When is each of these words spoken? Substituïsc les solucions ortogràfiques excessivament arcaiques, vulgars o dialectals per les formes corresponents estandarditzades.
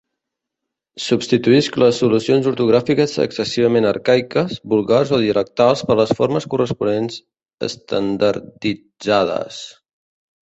Substituïsc 1.07 1.75
les 1.81 1.97
solucions 2.03 2.47
ortogràfiques 2.51 3.11
excessivament 3.25 3.87
arcaiques, 3.89 4.55
vulgars 4.73 5.11
o 5.17 5.21
dialectals 5.25 5.83
per 5.91 5.97
les 5.99 6.13
formes 6.21 6.47
corresponents 6.55 7.19
estandarditzades. 7.69 9.61